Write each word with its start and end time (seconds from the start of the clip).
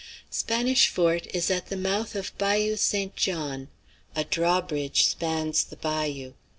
Spanish 0.31 0.87
Fort 0.87 1.27
is 1.31 1.51
at 1.51 1.67
the 1.67 1.77
mouth 1.77 2.15
of 2.15 2.35
Bayou 2.39 2.75
St. 2.75 3.15
John. 3.15 3.67
A 4.15 4.23
draw 4.23 4.59
bridge 4.59 5.05
spans 5.05 5.63
the 5.63 5.75
bayou. 5.77 6.33